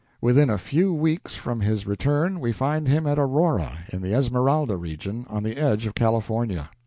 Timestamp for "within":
0.19-0.49